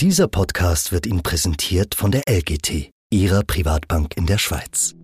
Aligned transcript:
Dieser 0.00 0.28
Podcast 0.28 0.92
wird 0.92 1.06
Ihnen 1.06 1.22
präsentiert 1.22 1.94
von 1.94 2.10
der 2.10 2.24
LGT, 2.28 2.90
Ihrer 3.08 3.42
Privatbank 3.44 4.14
in 4.18 4.26
der 4.26 4.36
Schweiz. 4.36 4.94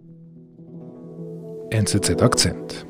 NZZ 1.71 2.21
Akzent. 2.21 2.85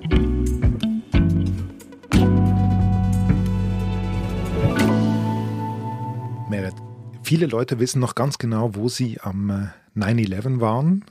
Merit, 6.51 6.75
viele 7.23 7.47
Leute 7.47 7.79
wissen 7.79 8.01
noch 8.01 8.17
ganz 8.17 8.37
genau, 8.39 8.75
wo 8.75 8.89
sie 8.89 9.21
am 9.21 9.71
9-11 9.95 10.61
waren. 10.61 11.05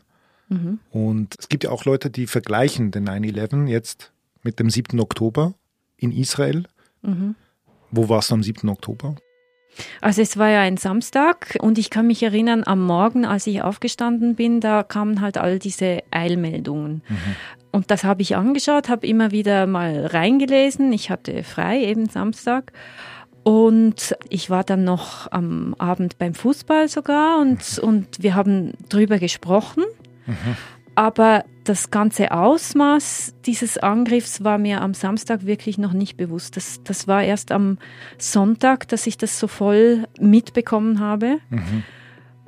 Mhm. 0.49 0.79
Und 0.89 1.37
es 1.39 1.47
gibt 1.47 1.63
ja 1.63 1.69
auch 1.69 1.85
Leute, 1.85 2.09
die 2.09 2.27
vergleichen 2.27 2.91
den 2.91 3.07
9-11 3.07 3.67
jetzt 3.67 4.11
mit 4.43 4.59
dem 4.59 4.69
7. 4.69 4.99
Oktober 4.99 5.53
in 5.95 6.11
Israel. 6.11 6.65
Mhm. 7.01 7.35
Wo 7.91 8.09
warst 8.09 8.29
du 8.31 8.33
am 8.33 8.43
7. 8.43 8.67
Oktober? 8.67 9.15
Also 10.01 10.21
es 10.21 10.37
war 10.37 10.49
ja 10.49 10.61
ein 10.61 10.77
Samstag 10.77 11.57
und 11.59 11.77
ich 11.77 11.89
kann 11.89 12.07
mich 12.07 12.21
erinnern, 12.23 12.63
am 12.65 12.85
Morgen, 12.85 13.25
als 13.25 13.47
ich 13.47 13.61
aufgestanden 13.61 14.35
bin, 14.35 14.59
da 14.59 14.83
kamen 14.83 15.21
halt 15.21 15.37
all 15.37 15.59
diese 15.59 16.03
Eilmeldungen. 16.11 17.01
Mhm. 17.07 17.17
Und 17.71 17.89
das 17.89 18.03
habe 18.03 18.21
ich 18.21 18.35
angeschaut, 18.35 18.89
habe 18.89 19.07
immer 19.07 19.31
wieder 19.31 19.65
mal 19.65 20.05
reingelesen. 20.05 20.91
Ich 20.91 21.09
hatte 21.09 21.43
frei, 21.43 21.83
eben 21.83 22.09
Samstag. 22.09 22.73
Und 23.43 24.15
ich 24.29 24.49
war 24.49 24.63
dann 24.63 24.83
noch 24.83 25.31
am 25.31 25.73
Abend 25.79 26.17
beim 26.19 26.35
Fußball 26.35 26.87
sogar 26.87 27.39
und, 27.39 27.59
mhm. 27.59 27.87
und 27.87 28.07
wir 28.21 28.35
haben 28.35 28.73
drüber 28.89 29.17
gesprochen. 29.17 29.83
Mhm. 30.27 30.57
Aber 30.95 31.45
das 31.63 31.91
ganze 31.91 32.31
Ausmaß 32.31 33.35
dieses 33.45 33.77
Angriffs 33.77 34.43
war 34.43 34.57
mir 34.57 34.81
am 34.81 34.93
Samstag 34.93 35.45
wirklich 35.45 35.77
noch 35.77 35.93
nicht 35.93 36.17
bewusst. 36.17 36.57
Das, 36.57 36.81
das 36.83 37.07
war 37.07 37.23
erst 37.23 37.51
am 37.51 37.77
Sonntag, 38.17 38.87
dass 38.87 39.07
ich 39.07 39.17
das 39.17 39.39
so 39.39 39.47
voll 39.47 40.07
mitbekommen 40.19 40.99
habe. 40.99 41.37
Mhm. 41.49 41.83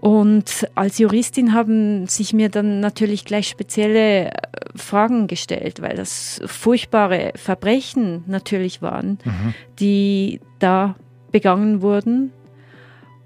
Und 0.04 0.68
als 0.76 0.98
Juristin 0.98 1.54
haben 1.54 2.08
sich 2.08 2.34
mir 2.34 2.50
dann 2.50 2.82
natürlich 2.82 3.24
gleich 3.24 3.48
spezielle 3.48 4.32
äh, 4.32 4.32
Fragen 4.76 5.28
gestellt, 5.28 5.82
weil 5.82 5.96
das 5.96 6.42
furchtbare 6.46 7.32
Verbrechen 7.36 8.26
natürlich 8.28 8.82
waren, 8.82 9.18
mhm. 9.24 9.54
die 9.80 10.42
da 10.60 10.96
begangen 11.32 11.82
wurden. 11.82 12.34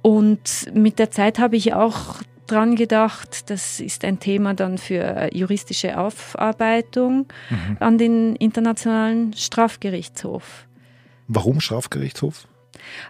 Und 0.04 0.72
mit 0.74 1.00
der 1.00 1.10
Zeit 1.10 1.40
habe 1.40 1.56
ich 1.56 1.74
auch 1.74 2.22
dran 2.48 2.76
gedacht. 2.76 3.50
Das 3.50 3.80
ist 3.80 4.04
ein 4.04 4.20
Thema 4.20 4.54
dann 4.54 4.78
für 4.78 5.30
juristische 5.34 5.98
Aufarbeitung 5.98 7.28
mhm. 7.50 7.78
an 7.80 7.98
den 7.98 8.36
Internationalen 8.36 9.34
Strafgerichtshof. 9.34 10.68
Warum 11.28 11.60
Strafgerichtshof? 11.60 12.48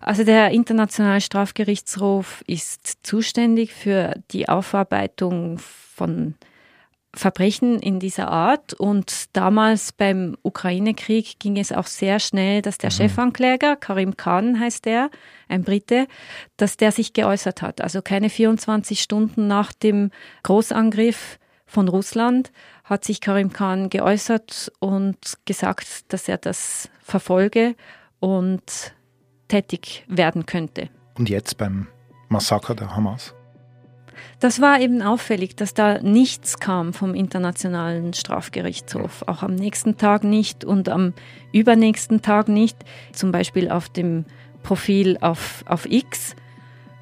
Also 0.02 0.24
der 0.24 0.52
Internationale 0.52 1.22
Strafgerichtshof 1.22 2.44
ist 2.48 3.06
zuständig 3.06 3.74
für 3.74 4.16
die 4.32 4.50
Aufarbeitung 4.50 5.60
von 5.60 6.36
Verbrechen 7.18 7.80
in 7.80 8.00
dieser 8.00 8.30
Art. 8.30 8.74
Und 8.74 9.36
damals 9.36 9.92
beim 9.92 10.38
Ukraine-Krieg 10.44 11.40
ging 11.40 11.58
es 11.58 11.72
auch 11.72 11.88
sehr 11.88 12.20
schnell, 12.20 12.62
dass 12.62 12.78
der 12.78 12.92
mhm. 12.92 12.96
Chefankläger, 12.96 13.76
Karim 13.76 14.16
Khan 14.18 14.60
heißt 14.60 14.86
der, 14.86 15.10
ein 15.48 15.64
Brite, 15.64 16.08
dass 16.58 16.78
der 16.78 16.92
sich 16.92 17.14
geäußert 17.14 17.62
hat. 17.62 17.82
Also 17.82 18.02
keine 18.02 18.30
24 18.30 19.02
Stunden 19.02 19.48
nach 19.48 19.74
dem 19.74 20.12
Großangriff 20.44 21.40
von 21.66 21.90
Russland 21.90 22.52
hat 22.84 23.04
sich 23.04 23.20
Karim 23.20 23.52
Khan 23.52 23.90
geäußert 23.90 24.72
und 24.80 25.18
gesagt, 25.46 26.14
dass 26.14 26.30
er 26.30 26.38
das 26.38 26.90
verfolge 27.04 27.76
und 28.20 28.94
tätig 29.50 30.06
werden 30.08 30.46
könnte. 30.46 30.90
Und 31.16 31.30
jetzt 31.30 31.58
beim 31.58 31.88
Massaker 32.30 32.76
der 32.76 32.96
Hamas? 32.96 33.34
Das 34.40 34.62
war 34.62 34.80
eben 34.80 35.02
auffällig, 35.02 35.56
dass 35.56 35.74
da 35.74 36.00
nichts 36.02 36.60
kam 36.60 36.94
vom 36.94 37.14
Internationalen 37.14 38.14
Strafgerichtshof. 38.14 39.24
Auch 39.28 39.44
am 39.44 39.56
nächsten 39.56 39.98
Tag 39.98 40.24
nicht 40.24 40.64
und 40.66 40.90
am 40.90 41.14
übernächsten 41.52 42.22
Tag 42.22 42.48
nicht. 42.48 42.78
Zum 43.14 43.32
Beispiel 43.32 43.70
auf 43.70 43.90
dem 43.90 44.26
Profil 44.64 45.18
auf, 45.22 45.64
auf 45.68 45.86
X 45.90 46.36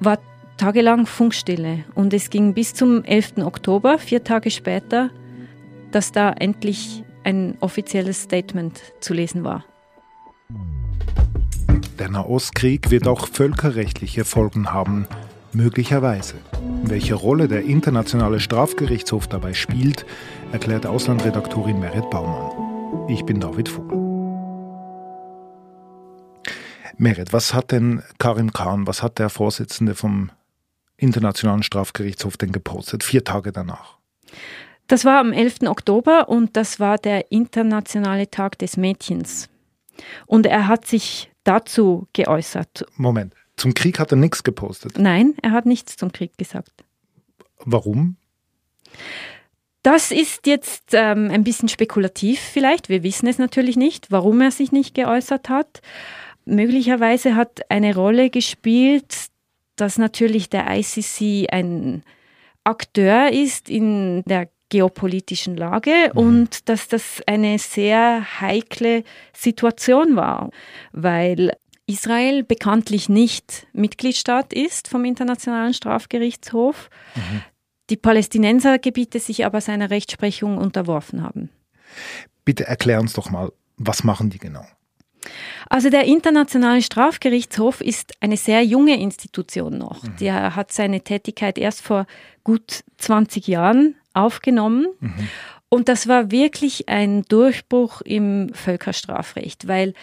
war 0.00 0.18
tagelang 0.56 1.06
Funkstille. 1.06 1.84
Und 1.94 2.14
es 2.14 2.30
ging 2.30 2.54
bis 2.54 2.74
zum 2.74 3.04
11. 3.04 3.38
Oktober, 3.38 3.98
vier 3.98 4.24
Tage 4.24 4.50
später, 4.50 5.10
dass 5.90 6.12
da 6.12 6.30
endlich 6.32 7.04
ein 7.24 7.56
offizielles 7.60 8.22
Statement 8.22 8.80
zu 9.00 9.14
lesen 9.14 9.44
war. 9.44 9.64
Der 11.98 12.10
Nahostkrieg 12.10 12.90
wird 12.90 13.08
auch 13.08 13.26
völkerrechtliche 13.26 14.24
Folgen 14.24 14.72
haben, 14.72 15.08
möglicherweise. 15.56 16.34
Welche 16.82 17.14
Rolle 17.14 17.48
der 17.48 17.64
Internationale 17.64 18.40
Strafgerichtshof 18.40 19.26
dabei 19.26 19.54
spielt, 19.54 20.04
erklärt 20.52 20.86
Auslandredaktorin 20.86 21.80
Merit 21.80 22.08
Baumann. 22.10 23.08
Ich 23.08 23.24
bin 23.24 23.40
David 23.40 23.68
Vogel. 23.68 23.98
Merit, 26.98 27.32
was 27.32 27.54
hat 27.54 27.72
denn 27.72 28.02
Karim 28.18 28.52
Khan, 28.52 28.86
was 28.86 29.02
hat 29.02 29.18
der 29.18 29.28
Vorsitzende 29.28 29.94
vom 29.94 30.30
Internationalen 30.96 31.62
Strafgerichtshof 31.62 32.36
denn 32.36 32.52
gepostet, 32.52 33.02
vier 33.02 33.24
Tage 33.24 33.52
danach? 33.52 33.98
Das 34.86 35.04
war 35.04 35.18
am 35.18 35.32
11. 35.32 35.62
Oktober 35.66 36.28
und 36.28 36.56
das 36.56 36.80
war 36.80 36.96
der 36.96 37.32
Internationale 37.32 38.30
Tag 38.30 38.58
des 38.58 38.76
Mädchens. 38.76 39.48
Und 40.26 40.46
er 40.46 40.68
hat 40.68 40.86
sich 40.86 41.30
dazu 41.44 42.06
geäußert. 42.12 42.86
Moment, 42.96 43.34
zum 43.56 43.74
Krieg 43.74 43.98
hat 43.98 44.12
er 44.12 44.16
nichts 44.16 44.42
gepostet? 44.42 44.98
Nein, 44.98 45.34
er 45.42 45.52
hat 45.52 45.66
nichts 45.66 45.96
zum 45.96 46.12
Krieg 46.12 46.36
gesagt. 46.36 46.84
Warum? 47.64 48.16
Das 49.82 50.10
ist 50.10 50.46
jetzt 50.46 50.94
ähm, 50.94 51.30
ein 51.30 51.44
bisschen 51.44 51.68
spekulativ 51.68 52.40
vielleicht. 52.40 52.88
Wir 52.88 53.02
wissen 53.02 53.28
es 53.28 53.38
natürlich 53.38 53.76
nicht, 53.76 54.10
warum 54.10 54.40
er 54.40 54.50
sich 54.50 54.72
nicht 54.72 54.94
geäußert 54.94 55.48
hat. 55.48 55.80
Möglicherweise 56.44 57.36
hat 57.36 57.70
eine 57.70 57.94
Rolle 57.94 58.30
gespielt, 58.30 59.28
dass 59.76 59.98
natürlich 59.98 60.50
der 60.50 60.66
ICC 60.68 61.52
ein 61.52 62.02
Akteur 62.64 63.30
ist 63.30 63.70
in 63.70 64.22
der 64.24 64.48
geopolitischen 64.68 65.56
Lage 65.56 66.10
mhm. 66.12 66.18
und 66.18 66.68
dass 66.68 66.88
das 66.88 67.22
eine 67.26 67.58
sehr 67.58 68.40
heikle 68.40 69.04
Situation 69.32 70.16
war, 70.16 70.50
weil 70.92 71.52
Israel 71.86 72.42
bekanntlich 72.42 73.08
nicht 73.08 73.66
Mitgliedstaat 73.72 74.52
ist 74.52 74.88
vom 74.88 75.04
Internationalen 75.04 75.72
Strafgerichtshof, 75.72 76.90
mhm. 77.14 77.42
die 77.90 77.96
Palästinensergebiete 77.96 79.20
sich 79.20 79.46
aber 79.46 79.60
seiner 79.60 79.90
Rechtsprechung 79.90 80.58
unterworfen 80.58 81.22
haben. 81.22 81.50
Bitte 82.44 82.66
erklär 82.66 83.00
uns 83.00 83.12
doch 83.12 83.30
mal, 83.30 83.52
was 83.76 84.04
machen 84.04 84.30
die 84.30 84.38
genau? 84.38 84.66
Also 85.68 85.90
der 85.90 86.04
Internationale 86.04 86.82
Strafgerichtshof 86.82 87.80
ist 87.80 88.14
eine 88.20 88.36
sehr 88.36 88.64
junge 88.64 89.00
Institution 89.00 89.78
noch. 89.78 90.02
Mhm. 90.02 90.16
Der 90.20 90.56
hat 90.56 90.72
seine 90.72 91.00
Tätigkeit 91.00 91.58
erst 91.58 91.82
vor 91.82 92.06
gut 92.44 92.84
20 92.98 93.46
Jahren 93.46 93.96
aufgenommen. 94.14 94.86
Mhm. 95.00 95.28
Und 95.68 95.88
das 95.88 96.06
war 96.06 96.30
wirklich 96.30 96.88
ein 96.88 97.22
Durchbruch 97.22 98.00
im 98.02 98.50
Völkerstrafrecht, 98.54 99.66
weil 99.66 99.94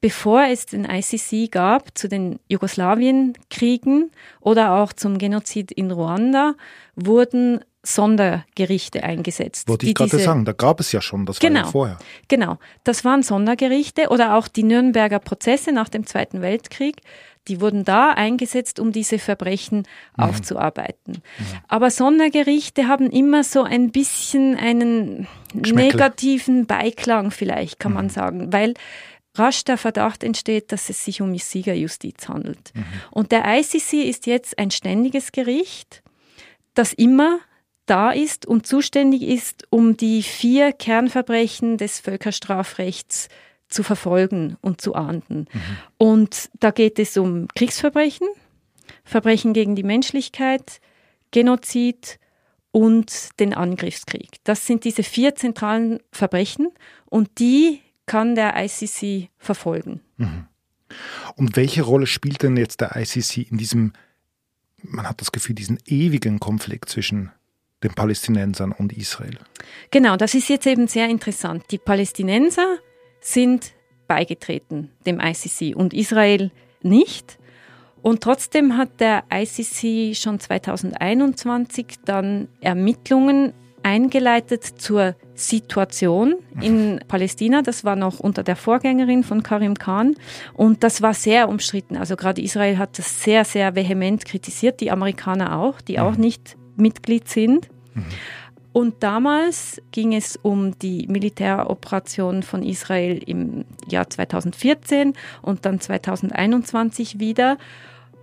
bevor 0.00 0.44
es 0.44 0.66
den 0.66 0.84
ICC 0.84 1.50
gab 1.50 1.96
zu 1.96 2.08
den 2.08 2.38
Jugoslawienkriegen 2.48 4.10
oder 4.40 4.74
auch 4.74 4.92
zum 4.92 5.18
Genozid 5.18 5.72
in 5.72 5.90
Ruanda, 5.90 6.54
wurden 6.94 7.60
Sondergerichte 7.82 9.02
eingesetzt. 9.02 9.68
Wollte 9.68 9.86
ich 9.86 9.94
gerade 9.94 10.18
sagen, 10.18 10.44
da 10.44 10.52
gab 10.52 10.80
es 10.80 10.92
ja 10.92 11.00
schon, 11.00 11.26
das 11.26 11.38
genau, 11.38 11.60
war 11.60 11.64
ja 11.64 11.70
vorher. 11.70 11.98
Genau, 12.28 12.58
das 12.84 13.04
waren 13.04 13.22
Sondergerichte 13.22 14.08
oder 14.08 14.36
auch 14.36 14.48
die 14.48 14.62
Nürnberger 14.62 15.20
Prozesse 15.20 15.72
nach 15.72 15.88
dem 15.88 16.06
Zweiten 16.06 16.42
Weltkrieg. 16.42 16.96
Die 17.46 17.62
wurden 17.62 17.84
da 17.84 18.10
eingesetzt, 18.10 18.78
um 18.78 18.92
diese 18.92 19.18
Verbrechen 19.18 19.78
mhm. 19.78 20.24
aufzuarbeiten. 20.24 21.14
Mhm. 21.14 21.44
Aber 21.66 21.90
Sondergerichte 21.90 22.88
haben 22.88 23.08
immer 23.10 23.42
so 23.42 23.62
ein 23.62 23.90
bisschen 23.90 24.56
einen 24.56 25.26
negativen 25.54 26.66
Beiklang 26.66 27.30
vielleicht, 27.30 27.78
kann 27.78 27.92
mhm. 27.92 27.96
man 27.96 28.08
sagen, 28.10 28.52
weil 28.52 28.74
rasch 29.38 29.64
der 29.64 29.78
Verdacht 29.78 30.22
entsteht, 30.22 30.72
dass 30.72 30.90
es 30.90 31.04
sich 31.04 31.20
um 31.20 31.36
Siegerjustiz 31.36 32.28
handelt. 32.28 32.72
Mhm. 32.74 32.84
Und 33.10 33.32
der 33.32 33.44
ICC 33.46 34.08
ist 34.08 34.26
jetzt 34.26 34.58
ein 34.58 34.70
ständiges 34.70 35.32
Gericht, 35.32 36.02
das 36.74 36.92
immer 36.92 37.40
da 37.86 38.10
ist 38.10 38.46
und 38.46 38.66
zuständig 38.66 39.22
ist, 39.22 39.66
um 39.70 39.96
die 39.96 40.22
vier 40.22 40.72
Kernverbrechen 40.72 41.78
des 41.78 42.00
Völkerstrafrechts 42.00 43.28
zu 43.68 43.82
verfolgen 43.82 44.56
und 44.60 44.80
zu 44.80 44.94
ahnden. 44.94 45.46
Mhm. 45.52 45.60
Und 45.98 46.50
da 46.60 46.70
geht 46.70 46.98
es 46.98 47.16
um 47.16 47.48
Kriegsverbrechen, 47.54 48.28
Verbrechen 49.04 49.52
gegen 49.52 49.74
die 49.74 49.82
Menschlichkeit, 49.82 50.80
Genozid 51.30 52.18
und 52.70 53.40
den 53.40 53.54
Angriffskrieg. 53.54 54.36
Das 54.44 54.66
sind 54.66 54.84
diese 54.84 55.02
vier 55.02 55.34
zentralen 55.34 56.00
Verbrechen 56.12 56.68
und 57.06 57.38
die 57.38 57.80
kann 58.08 58.34
der 58.34 58.54
ICC 58.56 59.30
verfolgen. 59.38 60.00
Mhm. 60.16 60.46
Und 61.36 61.56
welche 61.56 61.82
Rolle 61.82 62.06
spielt 62.06 62.42
denn 62.42 62.56
jetzt 62.56 62.80
der 62.80 62.96
ICC 62.96 63.50
in 63.50 63.58
diesem 63.58 63.92
man 64.82 65.08
hat 65.08 65.20
das 65.20 65.32
Gefühl, 65.32 65.54
diesen 65.54 65.78
ewigen 65.86 66.40
Konflikt 66.40 66.88
zwischen 66.88 67.32
den 67.82 67.94
Palästinensern 67.94 68.72
und 68.72 68.92
Israel. 68.92 69.38
Genau, 69.90 70.16
das 70.16 70.34
ist 70.34 70.48
jetzt 70.48 70.66
eben 70.66 70.88
sehr 70.88 71.08
interessant. 71.08 71.64
Die 71.70 71.78
Palästinenser 71.78 72.78
sind 73.20 73.72
beigetreten 74.06 74.90
dem 75.06 75.20
ICC 75.20 75.76
und 75.76 75.94
Israel 75.94 76.50
nicht. 76.82 77.38
Und 78.02 78.22
trotzdem 78.22 78.76
hat 78.76 79.00
der 79.00 79.24
ICC 79.32 80.16
schon 80.16 80.40
2021 80.40 81.98
dann 82.04 82.48
Ermittlungen 82.60 83.52
eingeleitet 83.88 84.64
zur 84.64 85.14
Situation 85.34 86.34
in 86.60 87.00
Palästina. 87.08 87.62
Das 87.62 87.84
war 87.84 87.96
noch 87.96 88.20
unter 88.20 88.42
der 88.42 88.54
Vorgängerin 88.54 89.24
von 89.24 89.42
Karim 89.42 89.78
Khan 89.78 90.14
und 90.52 90.84
das 90.84 91.00
war 91.00 91.14
sehr 91.14 91.48
umstritten. 91.48 91.96
Also 91.96 92.14
gerade 92.14 92.42
Israel 92.42 92.76
hat 92.76 92.98
das 92.98 93.22
sehr, 93.22 93.46
sehr 93.46 93.74
vehement 93.74 94.26
kritisiert, 94.26 94.80
die 94.80 94.90
Amerikaner 94.90 95.58
auch, 95.58 95.80
die 95.80 96.00
auch 96.00 96.16
mhm. 96.16 96.20
nicht 96.20 96.56
Mitglied 96.76 97.28
sind. 97.28 97.68
Mhm. 97.94 98.04
Und 98.74 99.02
damals 99.02 99.80
ging 99.90 100.14
es 100.14 100.36
um 100.36 100.78
die 100.78 101.06
Militäroperation 101.08 102.42
von 102.42 102.62
Israel 102.62 103.22
im 103.24 103.64
Jahr 103.88 104.10
2014 104.10 105.14
und 105.40 105.64
dann 105.64 105.80
2021 105.80 107.18
wieder. 107.18 107.56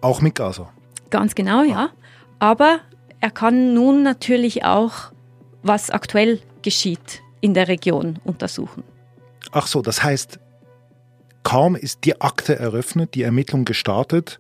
Auch 0.02 0.22
mit 0.22 0.36
Gaza. 0.36 0.70
Ganz 1.10 1.34
genau, 1.34 1.64
ja. 1.64 1.90
Aber 2.38 2.80
er 3.20 3.32
kann 3.32 3.74
nun 3.74 4.04
natürlich 4.04 4.64
auch, 4.64 5.12
was 5.66 5.90
aktuell 5.90 6.40
geschieht 6.62 7.22
in 7.42 7.54
der 7.54 7.68
Region, 7.68 8.20
untersuchen. 8.24 8.84
Ach 9.52 9.68
so, 9.68 9.82
das 9.82 10.04
heißt, 10.04 10.40
kaum 11.44 11.76
ist 11.76 12.06
die 12.06 12.22
Akte 12.22 12.58
eröffnet, 12.58 13.16
die 13.16 13.24
Ermittlung 13.24 13.66
gestartet, 13.66 14.40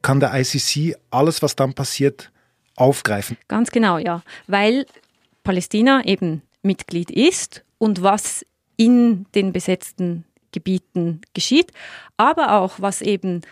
kann 0.00 0.20
der 0.20 0.32
ICC 0.34 0.96
alles, 1.10 1.42
was 1.42 1.56
dann 1.56 1.74
passiert, 1.74 2.30
aufgreifen. 2.76 3.36
Ganz 3.48 3.70
genau, 3.70 3.98
ja. 3.98 4.22
Weil 4.46 4.86
Palästina 5.42 6.04
eben 6.04 6.42
Mitglied 6.62 7.10
ist 7.10 7.64
und 7.78 8.02
was 8.02 8.46
in 8.76 9.26
den 9.34 9.52
besetzten 9.52 10.24
Gebieten 10.52 11.20
geschieht, 11.34 11.72
aber 12.16 12.52
auch 12.60 12.74
was 12.78 13.02
eben 13.02 13.42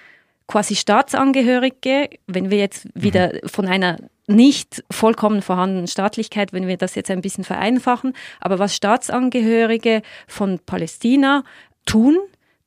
quasi 0.47 0.77
Staatsangehörige, 0.77 2.11
wenn 2.29 2.51
wir 2.51 2.59
jetzt 2.59 2.87
wieder 2.95 3.33
mhm. 3.33 3.49
von 3.49 3.67
einer 3.67 3.97
nicht 4.27 4.85
vollkommen 4.91 5.43
vorhandenen 5.43 5.87
Staatlichkeit, 5.87 6.53
wenn 6.53 6.67
wir 6.67 6.77
das 6.77 6.95
jetzt 6.95 7.11
ein 7.11 7.21
bisschen 7.21 7.45
vereinfachen, 7.45 8.13
aber 8.41 8.59
was 8.59 8.75
Staatsangehörige 8.75 10.03
von 10.27 10.59
Palästina 10.59 11.45
tun, 11.85 12.19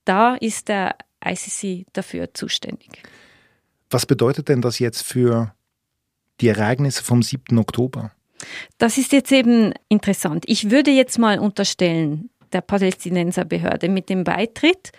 da 0.06 0.36
ist 0.36 0.70
der 0.70 0.96
ICC 1.24 1.86
dafür 1.94 2.34
zuständig. 2.34 3.04
Was 3.90 4.06
bedeutet 4.06 4.50
denn 4.50 4.62
das 4.62 4.80
jetzt 4.80 5.04
für 5.04 5.54
die 6.40 6.48
Ereignisse 6.48 7.04
vom 7.04 7.22
7. 7.22 7.58
Oktober? 7.58 8.12
Das 8.78 8.98
ist 8.98 9.12
jetzt 9.12 9.32
eben 9.32 9.74
interessant. 9.90 10.46
Ich 10.48 10.72
würde 10.72 10.92
jetzt 10.92 11.18
mal 11.20 11.40
unterstellen, 11.40 12.30
der 12.54 12.62
Palästinenserbehörde 12.62 13.90
mit 13.90 14.10
dem 14.10 14.24
Beitritt 14.24 14.92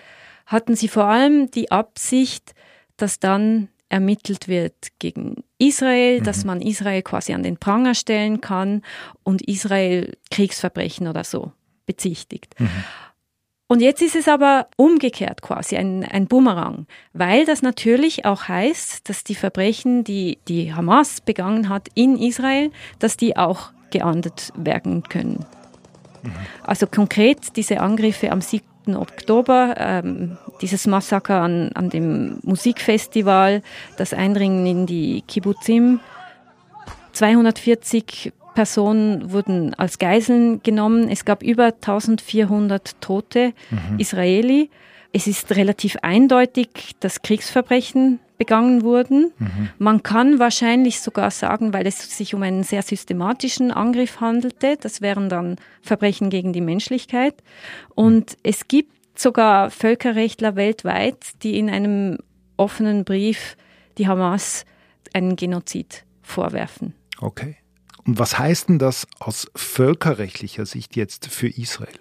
hatten 0.46 0.76
sie 0.76 0.88
vor 0.88 1.04
allem 1.04 1.50
die 1.50 1.70
Absicht, 1.70 2.54
dass 2.96 3.18
dann 3.18 3.68
ermittelt 3.90 4.48
wird 4.48 4.74
gegen 4.98 5.44
Israel, 5.58 6.20
mhm. 6.20 6.24
dass 6.24 6.44
man 6.44 6.62
Israel 6.62 7.02
quasi 7.02 7.34
an 7.34 7.42
den 7.42 7.58
Pranger 7.58 7.94
stellen 7.94 8.40
kann 8.40 8.82
und 9.22 9.42
Israel 9.42 10.16
Kriegsverbrechen 10.30 11.06
oder 11.08 11.24
so 11.24 11.52
bezichtigt. 11.84 12.54
Mhm. 12.58 12.70
Und 13.66 13.80
jetzt 13.80 14.02
ist 14.02 14.16
es 14.16 14.26
aber 14.26 14.66
umgekehrt 14.76 15.42
quasi 15.42 15.76
ein, 15.76 16.04
ein 16.04 16.26
Bumerang, 16.26 16.86
weil 17.12 17.44
das 17.44 17.62
natürlich 17.62 18.24
auch 18.24 18.48
heißt, 18.48 19.08
dass 19.08 19.22
die 19.22 19.36
Verbrechen, 19.36 20.02
die 20.02 20.38
die 20.48 20.74
Hamas 20.74 21.20
begangen 21.20 21.68
hat 21.68 21.86
in 21.94 22.16
Israel, 22.16 22.72
dass 22.98 23.16
die 23.16 23.36
auch 23.36 23.70
geahndet 23.90 24.52
werden 24.56 25.04
können. 25.04 25.44
Mhm. 26.22 26.32
Also 26.64 26.86
konkret 26.86 27.56
diese 27.56 27.80
Angriffe 27.80 28.32
am 28.32 28.40
7. 28.92 28.96
Oktober, 28.96 29.74
ähm, 29.78 30.38
dieses 30.60 30.86
Massaker 30.86 31.40
an, 31.40 31.70
an 31.74 31.90
dem 31.90 32.38
Musikfestival, 32.42 33.62
das 33.96 34.12
Eindringen 34.12 34.66
in 34.66 34.86
die 34.86 35.22
Kibbutzim, 35.26 36.00
240 37.12 38.32
Personen 38.54 39.32
wurden 39.32 39.74
als 39.74 39.98
Geiseln 39.98 40.62
genommen. 40.62 41.08
Es 41.08 41.24
gab 41.24 41.42
über 41.42 41.66
1400 41.66 43.00
Tote 43.00 43.52
mhm. 43.70 43.98
Israeli. 43.98 44.70
Es 45.12 45.26
ist 45.26 45.56
relativ 45.56 45.96
eindeutig, 46.02 46.68
dass 47.00 47.22
Kriegsverbrechen 47.22 48.20
begangen 48.40 48.82
wurden. 48.82 49.34
Mhm. 49.38 49.68
Man 49.78 50.02
kann 50.02 50.38
wahrscheinlich 50.38 51.02
sogar 51.02 51.30
sagen, 51.30 51.74
weil 51.74 51.86
es 51.86 52.16
sich 52.16 52.34
um 52.34 52.42
einen 52.42 52.62
sehr 52.62 52.80
systematischen 52.80 53.70
Angriff 53.70 54.22
handelte, 54.22 54.78
das 54.80 55.02
wären 55.02 55.28
dann 55.28 55.56
Verbrechen 55.82 56.30
gegen 56.30 56.54
die 56.54 56.62
Menschlichkeit. 56.62 57.34
Und 57.94 58.30
mhm. 58.30 58.36
es 58.42 58.66
gibt 58.66 59.20
sogar 59.20 59.70
Völkerrechtler 59.70 60.56
weltweit, 60.56 61.18
die 61.42 61.58
in 61.58 61.68
einem 61.68 62.16
offenen 62.56 63.04
Brief 63.04 63.58
die 63.98 64.08
Hamas 64.08 64.64
einen 65.12 65.36
Genozid 65.36 66.06
vorwerfen. 66.22 66.94
Okay. 67.20 67.56
Und 68.06 68.18
was 68.18 68.38
heißt 68.38 68.70
denn 68.70 68.78
das 68.78 69.06
aus 69.18 69.50
völkerrechtlicher 69.54 70.64
Sicht 70.64 70.96
jetzt 70.96 71.26
für 71.26 71.48
Israel? 71.48 71.98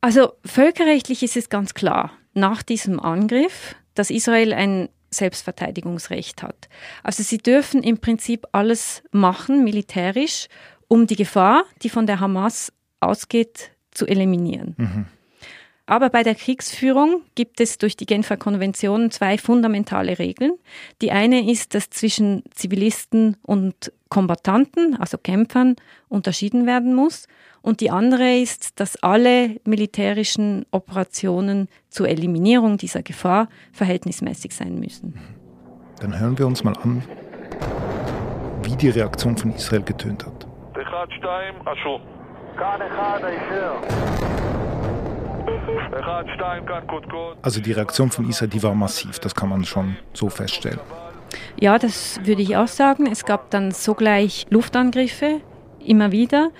Also 0.00 0.32
völkerrechtlich 0.44 1.22
ist 1.22 1.36
es 1.36 1.48
ganz 1.50 1.74
klar, 1.74 2.10
nach 2.34 2.64
diesem 2.64 2.98
Angriff, 2.98 3.76
dass 3.96 4.10
Israel 4.10 4.52
ein 4.52 4.88
Selbstverteidigungsrecht 5.10 6.42
hat. 6.42 6.68
Also 7.02 7.22
sie 7.22 7.38
dürfen 7.38 7.82
im 7.82 7.98
Prinzip 7.98 8.46
alles 8.52 9.02
machen, 9.10 9.64
militärisch, 9.64 10.46
um 10.88 11.06
die 11.06 11.16
Gefahr, 11.16 11.64
die 11.82 11.88
von 11.88 12.06
der 12.06 12.20
Hamas 12.20 12.72
ausgeht, 13.00 13.72
zu 13.90 14.06
eliminieren. 14.06 14.74
Mhm. 14.76 15.06
Aber 15.86 16.10
bei 16.10 16.24
der 16.24 16.34
Kriegsführung 16.34 17.22
gibt 17.36 17.60
es 17.60 17.78
durch 17.78 17.96
die 17.96 18.06
Genfer 18.06 18.36
Konvention 18.36 19.12
zwei 19.12 19.38
fundamentale 19.38 20.18
Regeln. 20.18 20.52
Die 21.00 21.12
eine 21.12 21.48
ist, 21.50 21.74
dass 21.74 21.90
zwischen 21.90 22.42
Zivilisten 22.52 23.36
und 23.42 23.92
Kombattanten, 24.16 24.96
also 24.98 25.18
Kämpfern, 25.18 25.76
unterschieden 26.08 26.64
werden 26.66 26.94
muss. 26.94 27.28
Und 27.60 27.80
die 27.82 27.90
andere 27.90 28.38
ist, 28.38 28.80
dass 28.80 28.96
alle 29.02 29.60
militärischen 29.66 30.64
Operationen 30.70 31.68
zur 31.90 32.08
Eliminierung 32.08 32.78
dieser 32.78 33.02
Gefahr 33.02 33.48
verhältnismäßig 33.72 34.54
sein 34.54 34.80
müssen. 34.80 35.18
Dann 36.00 36.18
hören 36.18 36.38
wir 36.38 36.46
uns 36.46 36.64
mal 36.64 36.72
an, 36.82 37.02
wie 38.62 38.74
die 38.76 38.88
Reaktion 38.88 39.36
von 39.36 39.52
Israel 39.52 39.82
getönt 39.82 40.24
hat. 40.24 40.46
Also 47.42 47.60
die 47.60 47.72
Reaktion 47.72 48.10
von 48.10 48.30
Israel, 48.30 48.48
die 48.48 48.62
war 48.62 48.74
massiv, 48.74 49.18
das 49.18 49.34
kann 49.34 49.50
man 49.50 49.62
schon 49.66 49.94
so 50.14 50.30
feststellen. 50.30 50.80
Ja, 51.58 51.78
das 51.78 52.20
würde 52.24 52.42
ich 52.42 52.56
auch 52.56 52.68
sagen. 52.68 53.06
Es 53.10 53.24
gab 53.24 53.50
dann 53.50 53.70
sogleich 53.70 54.46
Luftangriffe, 54.50 55.40
immer 55.84 56.12
wieder. 56.12 56.50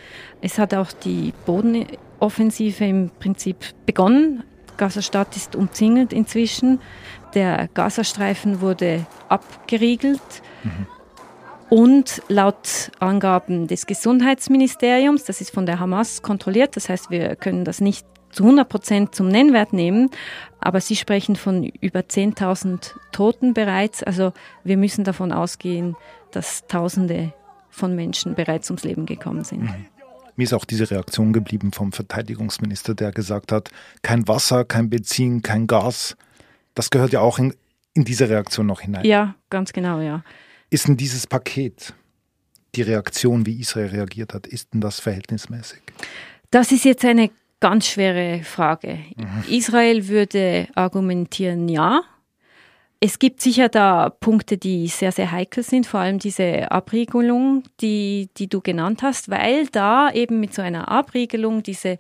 Es 0.41 0.59
hat 0.59 0.75
auch 0.75 0.93
die 0.93 1.33
Bodenoffensive 1.45 2.85
im 2.85 3.11
Prinzip 3.19 3.57
begonnen. 3.85 4.45
Gaza-Stadt 4.77 5.37
ist 5.37 5.57
umzingelt 5.57 6.13
inzwischen. 6.13 6.81
Der 7.35 7.69
Gazastreifen 7.75 8.61
wurde 8.61 9.07
abgeriegelt. 9.29 10.21
Mhm. 10.63 10.87
Und 11.69 12.23
laut 12.29 12.93
Angaben 13.01 13.67
des 13.67 13.87
Gesundheitsministeriums, 13.87 15.25
das 15.25 15.41
ist 15.41 15.53
von 15.53 15.67
der 15.67 15.81
Hamas 15.81 16.23
kontrolliert, 16.23 16.77
das 16.77 16.89
heißt, 16.89 17.11
wir 17.11 17.35
können 17.35 17.65
das 17.65 17.81
nicht 17.81 18.07
zu 18.37 18.43
100 18.45 18.69
Prozent 18.69 19.15
zum 19.15 19.29
Nennwert 19.29 19.73
nehmen, 19.73 20.11
aber 20.61 20.83
Sie 20.83 20.95
sprechen 20.95 21.37
von 21.37 21.65
über 21.65 22.01
10.000 22.01 22.93
Toten 23.11 23.55
bereits. 23.55 24.03
Also 24.03 24.35
wir 24.63 24.77
müssen 24.77 25.05
davon 25.05 25.33
ausgehen, 25.33 25.97
dass 26.33 26.67
Tausende 26.67 27.33
von 27.71 27.97
Menschen 27.97 28.35
bereits 28.35 28.69
ums 28.69 28.85
Leben 28.85 29.07
gekommen 29.07 29.43
sind. 29.43 29.63
Mhm. 29.63 29.87
Mir 30.37 30.45
ist 30.45 30.53
auch 30.53 30.67
diese 30.67 30.91
Reaktion 30.91 31.33
geblieben 31.33 31.73
vom 31.73 31.93
Verteidigungsminister, 31.93 32.95
der 32.95 33.11
gesagt 33.11 33.53
hat, 33.53 33.71
kein 34.03 34.29
Wasser, 34.29 34.67
kein 34.67 34.91
Benzin, 34.91 35.41
kein 35.41 35.67
Gas. 35.67 36.15
Das 36.75 36.91
gehört 36.91 37.15
ja 37.15 37.21
auch 37.21 37.39
in, 37.39 37.55
in 37.95 38.05
diese 38.05 38.29
Reaktion 38.29 38.67
noch 38.67 38.83
hinein. 38.83 39.07
Ja, 39.07 39.35
ganz 39.49 39.73
genau, 39.73 40.01
ja. 40.01 40.23
Ist 40.69 40.89
denn 40.89 40.99
dieses 40.99 41.27
Paket, 41.27 41.95
die 42.75 42.83
Reaktion, 42.83 43.47
wie 43.47 43.59
Israel 43.59 43.89
reagiert 43.89 44.35
hat, 44.35 44.47
ist 44.47 44.75
denn 44.75 44.83
das 44.83 45.01
verhältnismäßig? 45.01 45.81
Das 46.51 46.71
ist 46.71 46.85
jetzt 46.85 47.03
eine 47.07 47.31
Ganz 47.61 47.87
schwere 47.87 48.43
Frage. 48.45 48.99
Mhm. 49.17 49.45
Israel 49.49 50.09
würde 50.09 50.69
argumentieren, 50.75 51.69
ja. 51.69 52.03
Es 53.01 53.19
gibt 53.19 53.41
sicher 53.41 53.69
da 53.69 54.09
Punkte, 54.09 54.57
die 54.57 54.89
sehr, 54.89 55.13
sehr 55.13 55.31
heikel 55.31 55.63
sind, 55.63 55.87
vor 55.87 56.01
allem 56.01 56.19
diese 56.19 56.71
Abriegelung, 56.71 57.65
die, 57.81 58.31
die 58.37 58.49
du 58.49 58.61
genannt 58.61 59.03
hast, 59.03 59.31
weil 59.31 59.67
da 59.67 60.11
eben 60.11 60.41
mit 60.41 60.55
so 60.55 60.63
einer 60.63 60.89
Abriegelung 60.89 61.63
diese 61.63 61.99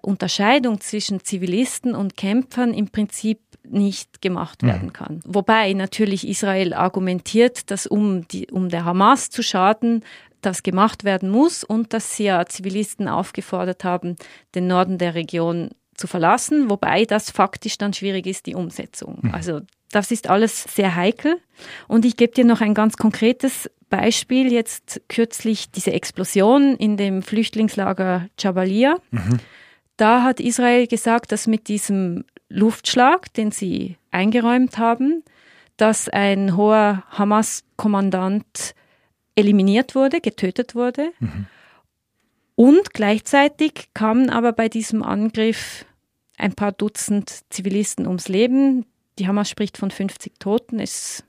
Unterscheidung 0.00 0.80
zwischen 0.80 1.20
Zivilisten 1.20 1.94
und 1.96 2.16
Kämpfern 2.16 2.74
im 2.74 2.88
Prinzip 2.88 3.40
nicht 3.68 4.22
gemacht 4.22 4.62
mhm. 4.62 4.68
werden 4.68 4.92
kann. 4.92 5.20
Wobei 5.24 5.72
natürlich 5.72 6.26
Israel 6.26 6.74
argumentiert, 6.74 7.70
dass 7.70 7.86
um, 7.86 8.26
die, 8.28 8.46
um 8.50 8.68
der 8.68 8.84
Hamas 8.84 9.30
zu 9.30 9.42
schaden, 9.42 10.04
das 10.46 10.62
gemacht 10.62 11.04
werden 11.04 11.28
muss 11.28 11.64
und 11.64 11.92
dass 11.92 12.16
sie 12.16 12.24
ja 12.24 12.46
Zivilisten 12.46 13.08
aufgefordert 13.08 13.84
haben, 13.84 14.16
den 14.54 14.66
Norden 14.66 14.98
der 14.98 15.14
Region 15.14 15.70
zu 15.94 16.06
verlassen, 16.06 16.70
wobei 16.70 17.04
das 17.04 17.30
faktisch 17.30 17.78
dann 17.78 17.92
schwierig 17.92 18.26
ist, 18.26 18.46
die 18.46 18.54
Umsetzung. 18.54 19.18
Mhm. 19.22 19.34
Also 19.34 19.60
das 19.90 20.10
ist 20.10 20.28
alles 20.28 20.64
sehr 20.64 20.94
heikel. 20.94 21.40
Und 21.88 22.04
ich 22.04 22.16
gebe 22.16 22.32
dir 22.32 22.44
noch 22.44 22.60
ein 22.60 22.74
ganz 22.74 22.96
konkretes 22.96 23.70
Beispiel. 23.88 24.52
Jetzt 24.52 25.00
kürzlich 25.08 25.70
diese 25.70 25.92
Explosion 25.92 26.76
in 26.76 26.96
dem 26.96 27.22
Flüchtlingslager 27.22 28.28
Jabalia. 28.38 28.96
Mhm. 29.10 29.38
Da 29.96 30.22
hat 30.22 30.40
Israel 30.40 30.86
gesagt, 30.86 31.32
dass 31.32 31.46
mit 31.46 31.68
diesem 31.68 32.24
Luftschlag, 32.48 33.32
den 33.34 33.50
sie 33.50 33.96
eingeräumt 34.10 34.78
haben, 34.78 35.24
dass 35.76 36.08
ein 36.08 36.56
hoher 36.56 37.04
Hamas-Kommandant 37.10 38.74
eliminiert 39.36 39.94
wurde, 39.94 40.20
getötet 40.20 40.74
wurde. 40.74 41.12
Mhm. 41.20 41.46
Und 42.56 42.94
gleichzeitig 42.94 43.90
kamen 43.94 44.30
aber 44.30 44.52
bei 44.52 44.68
diesem 44.68 45.02
Angriff 45.02 45.84
ein 46.38 46.54
paar 46.54 46.72
Dutzend 46.72 47.44
Zivilisten 47.50 48.06
ums 48.06 48.28
Leben. 48.28 48.86
Die 49.18 49.28
Hamas 49.28 49.48
spricht 49.48 49.76
von 49.76 49.90
50 49.90 50.38
Toten. 50.38 50.80
Es, 50.80 51.22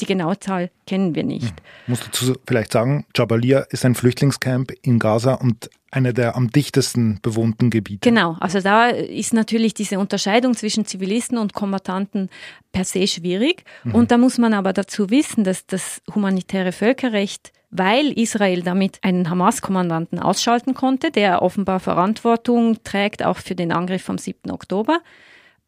die 0.00 0.06
genaue 0.06 0.38
Zahl 0.38 0.70
kennen 0.86 1.14
wir 1.14 1.24
nicht. 1.24 1.48
Hm. 1.48 1.56
Musst 1.86 2.08
du 2.20 2.34
vielleicht 2.46 2.72
sagen, 2.72 3.06
Jabalia 3.16 3.60
ist 3.70 3.84
ein 3.84 3.94
Flüchtlingscamp 3.94 4.72
in 4.82 4.98
Gaza 4.98 5.34
und 5.34 5.70
einer 5.94 6.12
der 6.12 6.36
am 6.36 6.50
dichtesten 6.50 7.18
bewohnten 7.22 7.70
Gebiete. 7.70 8.08
Genau, 8.08 8.36
also 8.40 8.60
da 8.60 8.88
ist 8.88 9.32
natürlich 9.32 9.74
diese 9.74 9.98
Unterscheidung 9.98 10.54
zwischen 10.54 10.86
Zivilisten 10.86 11.38
und 11.38 11.54
Kombattanten 11.54 12.28
per 12.72 12.84
se 12.84 13.06
schwierig. 13.06 13.64
Mhm. 13.84 13.94
Und 13.94 14.10
da 14.10 14.18
muss 14.18 14.38
man 14.38 14.54
aber 14.54 14.72
dazu 14.72 15.10
wissen, 15.10 15.44
dass 15.44 15.66
das 15.66 16.02
humanitäre 16.14 16.72
Völkerrecht 16.72 17.52
weil 17.76 18.12
Israel 18.12 18.62
damit 18.62 19.00
einen 19.02 19.28
Hamas-Kommandanten 19.28 20.20
ausschalten 20.20 20.74
konnte, 20.74 21.10
der 21.10 21.42
offenbar 21.42 21.80
Verantwortung 21.80 22.84
trägt 22.84 23.24
auch 23.24 23.38
für 23.38 23.56
den 23.56 23.72
Angriff 23.72 24.02
vom 24.02 24.16
7. 24.16 24.52
Oktober, 24.52 25.00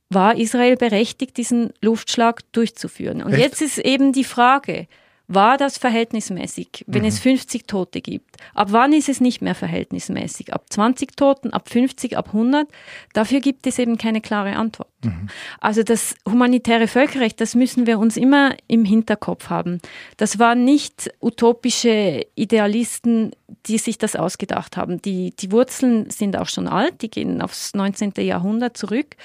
war 0.08 0.36
Israel 0.36 0.76
berechtigt, 0.76 1.36
diesen 1.36 1.72
Luftschlag 1.80 2.40
durchzuführen. 2.52 3.24
Und 3.24 3.32
Echt? 3.32 3.42
jetzt 3.42 3.60
ist 3.60 3.78
eben 3.78 4.12
die 4.12 4.22
Frage, 4.22 4.86
war 5.28 5.56
das 5.56 5.76
verhältnismäßig, 5.76 6.84
wenn 6.86 7.02
mhm. 7.02 7.08
es 7.08 7.18
50 7.18 7.66
Tote 7.66 8.00
gibt? 8.00 8.36
Ab 8.54 8.68
wann 8.70 8.92
ist 8.92 9.08
es 9.08 9.20
nicht 9.20 9.42
mehr 9.42 9.56
verhältnismäßig? 9.56 10.52
Ab 10.52 10.66
20 10.70 11.16
Toten, 11.16 11.52
ab 11.52 11.68
50, 11.68 12.16
ab 12.16 12.28
100? 12.28 12.68
Dafür 13.12 13.40
gibt 13.40 13.66
es 13.66 13.78
eben 13.78 13.98
keine 13.98 14.20
klare 14.20 14.54
Antwort. 14.54 14.88
Mhm. 15.04 15.28
Also 15.60 15.82
das 15.82 16.14
humanitäre 16.28 16.86
Völkerrecht, 16.86 17.40
das 17.40 17.56
müssen 17.56 17.86
wir 17.86 17.98
uns 17.98 18.16
immer 18.16 18.54
im 18.68 18.84
Hinterkopf 18.84 19.50
haben. 19.50 19.80
Das 20.16 20.38
waren 20.38 20.64
nicht 20.64 21.10
utopische 21.20 22.24
Idealisten, 22.36 23.32
die 23.66 23.78
sich 23.78 23.98
das 23.98 24.14
ausgedacht 24.14 24.76
haben. 24.76 25.02
Die, 25.02 25.34
die 25.34 25.50
Wurzeln 25.50 26.08
sind 26.08 26.36
auch 26.36 26.48
schon 26.48 26.68
alt, 26.68 27.02
die 27.02 27.10
gehen 27.10 27.42
aufs 27.42 27.74
19. 27.74 28.12
Jahrhundert 28.18 28.76
zurück. 28.76 29.16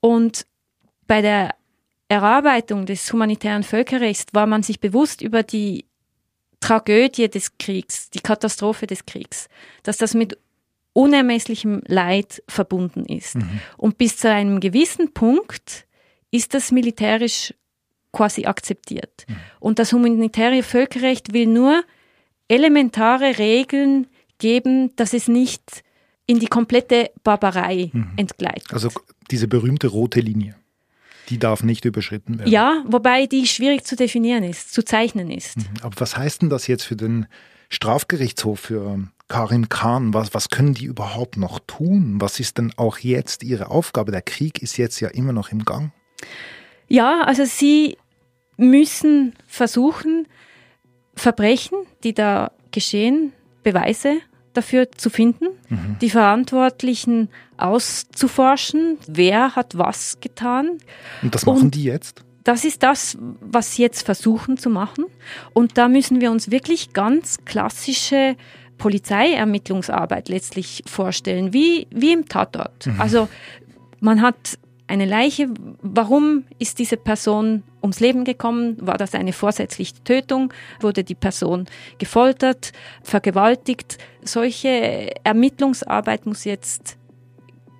Und 0.00 0.46
bei 1.06 1.20
der 1.20 1.54
Erarbeitung 2.14 2.86
des 2.86 3.12
humanitären 3.12 3.62
Völkerrechts 3.62 4.32
war 4.32 4.46
man 4.46 4.62
sich 4.62 4.80
bewusst 4.80 5.20
über 5.20 5.42
die 5.42 5.84
Tragödie 6.60 7.28
des 7.28 7.58
Kriegs, 7.58 8.10
die 8.10 8.20
Katastrophe 8.20 8.86
des 8.86 9.04
Kriegs, 9.04 9.48
dass 9.82 9.98
das 9.98 10.14
mit 10.14 10.38
unermesslichem 10.94 11.82
Leid 11.86 12.42
verbunden 12.48 13.04
ist. 13.04 13.34
Mhm. 13.34 13.60
Und 13.76 13.98
bis 13.98 14.16
zu 14.16 14.30
einem 14.30 14.60
gewissen 14.60 15.12
Punkt 15.12 15.86
ist 16.30 16.54
das 16.54 16.72
militärisch 16.72 17.52
quasi 18.12 18.46
akzeptiert. 18.46 19.26
Mhm. 19.28 19.36
Und 19.60 19.78
das 19.78 19.92
humanitäre 19.92 20.62
Völkerrecht 20.62 21.32
will 21.32 21.46
nur 21.46 21.82
elementare 22.48 23.38
Regeln 23.38 24.06
geben, 24.38 24.94
dass 24.96 25.12
es 25.12 25.28
nicht 25.28 25.82
in 26.26 26.38
die 26.38 26.46
komplette 26.46 27.10
Barbarei 27.22 27.90
mhm. 27.92 28.12
entgleitet. 28.16 28.72
Also 28.72 28.88
diese 29.30 29.48
berühmte 29.48 29.88
rote 29.88 30.20
Linie. 30.20 30.56
Die 31.28 31.38
darf 31.38 31.62
nicht 31.62 31.84
überschritten 31.84 32.38
werden. 32.38 32.50
Ja, 32.50 32.84
wobei 32.86 33.26
die 33.26 33.46
schwierig 33.46 33.84
zu 33.84 33.96
definieren 33.96 34.44
ist, 34.44 34.72
zu 34.72 34.84
zeichnen 34.84 35.30
ist. 35.30 35.58
Mhm. 35.58 35.64
Aber 35.82 36.00
was 36.00 36.16
heißt 36.16 36.42
denn 36.42 36.50
das 36.50 36.66
jetzt 36.66 36.84
für 36.84 36.96
den 36.96 37.26
Strafgerichtshof, 37.70 38.60
für 38.60 39.08
Karim 39.28 39.68
Khan? 39.68 40.12
Was, 40.14 40.34
was 40.34 40.48
können 40.50 40.74
die 40.74 40.84
überhaupt 40.84 41.36
noch 41.36 41.60
tun? 41.66 42.20
Was 42.20 42.40
ist 42.40 42.58
denn 42.58 42.72
auch 42.76 42.98
jetzt 42.98 43.42
ihre 43.42 43.70
Aufgabe? 43.70 44.12
Der 44.12 44.22
Krieg 44.22 44.62
ist 44.62 44.76
jetzt 44.76 45.00
ja 45.00 45.08
immer 45.08 45.32
noch 45.32 45.50
im 45.50 45.64
Gang. 45.64 45.92
Ja, 46.88 47.22
also 47.22 47.44
sie 47.44 47.96
müssen 48.56 49.34
versuchen, 49.46 50.26
Verbrechen, 51.16 51.78
die 52.02 52.12
da 52.12 52.52
geschehen, 52.70 53.32
Beweise 53.62 54.20
dafür 54.56 54.90
zu 54.92 55.10
finden, 55.10 55.46
mhm. 55.68 55.96
die 56.00 56.10
Verantwortlichen 56.10 57.28
auszuforschen, 57.56 58.98
wer 59.06 59.54
hat 59.56 59.76
was 59.76 60.18
getan. 60.20 60.78
Und 61.22 61.34
das 61.34 61.46
machen 61.46 61.62
Und 61.62 61.74
die 61.74 61.84
jetzt? 61.84 62.24
Das 62.44 62.64
ist 62.64 62.82
das, 62.82 63.16
was 63.40 63.74
sie 63.74 63.82
jetzt 63.82 64.04
versuchen 64.04 64.58
zu 64.58 64.68
machen. 64.68 65.06
Und 65.54 65.78
da 65.78 65.88
müssen 65.88 66.20
wir 66.20 66.30
uns 66.30 66.50
wirklich 66.50 66.92
ganz 66.92 67.38
klassische 67.46 68.36
Polizeiermittlungsarbeit 68.76 70.28
letztlich 70.28 70.82
vorstellen, 70.86 71.52
wie, 71.52 71.86
wie 71.90 72.12
im 72.12 72.28
Tatort. 72.28 72.86
Mhm. 72.86 73.00
Also 73.00 73.28
man 74.00 74.20
hat 74.20 74.58
eine 74.94 75.04
Leiche. 75.04 75.48
Warum 75.82 76.44
ist 76.58 76.78
diese 76.78 76.96
Person 76.96 77.62
ums 77.82 78.00
Leben 78.00 78.24
gekommen? 78.24 78.76
War 78.80 78.96
das 78.96 79.14
eine 79.14 79.32
vorsätzliche 79.32 80.02
Tötung? 80.04 80.52
Wurde 80.80 81.04
die 81.04 81.14
Person 81.14 81.66
gefoltert, 81.98 82.72
vergewaltigt? 83.02 83.98
Solche 84.22 85.10
Ermittlungsarbeit 85.24 86.26
muss 86.26 86.44
jetzt 86.44 86.96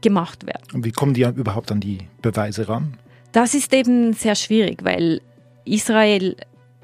gemacht 0.02 0.44
werden. 0.46 0.64
Und 0.74 0.84
wie 0.84 0.92
kommen 0.92 1.14
die 1.14 1.22
überhaupt 1.22 1.72
an 1.72 1.80
die 1.80 1.98
Beweise 2.20 2.68
ran? 2.68 2.98
Das 3.32 3.54
ist 3.54 3.72
eben 3.72 4.12
sehr 4.12 4.34
schwierig, 4.34 4.84
weil 4.84 5.20
Israel 5.64 6.36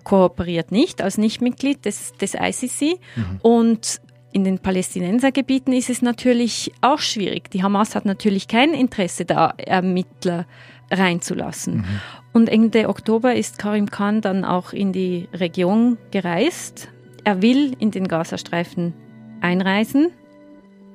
kooperiert 0.05 0.73
nicht 0.73 1.03
als 1.03 1.19
Nichtmitglied 1.19 1.85
des, 1.85 2.13
des 2.15 2.35
ICC 2.35 2.99
mhm. 3.17 3.39
und 3.43 4.01
in 4.33 4.45
den 4.45 4.59
Palästinensergebieten 4.59 5.73
ist 5.73 5.91
es 5.91 6.03
natürlich 6.03 6.73
auch 6.81 7.01
schwierig. 7.01 7.51
Die 7.51 7.63
Hamas 7.63 7.95
hat 7.95 8.05
natürlich 8.05 8.49
kein 8.49 8.75
Interesse, 8.75 9.25
da 9.25 9.55
Ermittler 9.57 10.47
reinzulassen. 10.91 11.79
Mhm. 11.79 11.85
Und 12.33 12.49
Ende 12.49 12.89
Oktober 12.89 13.35
ist 13.35 13.59
Karim 13.59 13.91
Khan 13.91 14.21
dann 14.21 14.45
auch 14.45 14.73
in 14.73 14.93
die 14.93 15.29
Region 15.33 15.99
gereist. 16.11 16.89
Er 17.25 17.43
will 17.43 17.75
in 17.79 17.91
den 17.91 18.09
Gazastreifen 18.09 18.95
einreisen, 19.41 20.11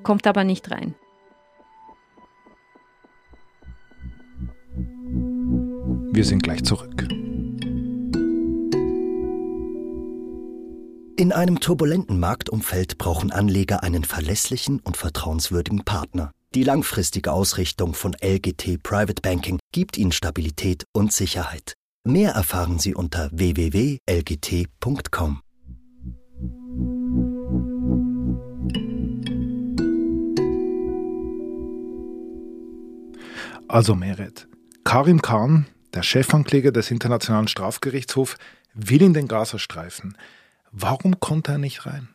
kommt 0.03 0.27
aber 0.27 0.43
nicht 0.43 0.71
rein. 0.71 0.95
Wir 6.11 6.23
sind 6.23 6.43
gleich 6.43 6.63
zurück. 6.63 7.04
In 11.17 11.31
einem 11.31 11.61
turbulenten 11.61 12.19
Marktumfeld 12.19 12.97
brauchen 12.97 13.31
Anleger 13.31 13.83
einen 13.83 14.03
verlässlichen 14.03 14.81
und 14.81 14.97
vertrauenswürdigen 14.97 15.85
Partner. 15.85 16.31
Die 16.53 16.63
langfristige 16.63 17.31
Ausrichtung 17.31 17.93
von 17.93 18.13
LGT 18.21 18.83
Private 18.83 19.21
Banking 19.21 19.57
gibt 19.71 19.97
Ihnen 19.97 20.11
Stabilität 20.11 20.83
und 20.91 21.13
Sicherheit. 21.13 21.75
Mehr 22.03 22.31
erfahren 22.31 22.79
Sie 22.79 22.93
unter 22.93 23.29
www.lgt.com. 23.31 24.01
Also 33.69 33.95
Meret, 33.95 34.49
Karim 34.83 35.21
Khan, 35.21 35.65
der 35.93 36.03
Chefankläger 36.03 36.73
des 36.73 36.91
Internationalen 36.91 37.47
Strafgerichtshofs, 37.47 38.35
will 38.73 39.01
in 39.01 39.13
den 39.13 39.29
Gazastreifen. 39.29 40.17
Warum 40.77 41.19
konnte 41.19 41.53
er 41.53 41.57
nicht 41.57 41.85
rein? 41.85 42.09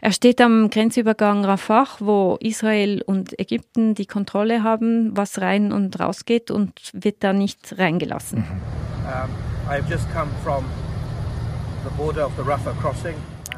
Er 0.00 0.12
steht 0.12 0.42
am 0.42 0.68
Grenzübergang 0.68 1.46
Rafah, 1.46 1.86
wo 2.00 2.36
Israel 2.38 3.00
und 3.06 3.38
Ägypten 3.40 3.94
die 3.94 4.04
Kontrolle 4.04 4.62
haben, 4.62 5.16
was 5.16 5.40
rein 5.40 5.72
und 5.72 5.98
raus 5.98 6.26
geht 6.26 6.50
und 6.50 6.72
wird 6.92 7.24
da 7.24 7.32
nicht 7.32 7.78
reingelassen. 7.78 8.40
Mhm. 8.40 8.60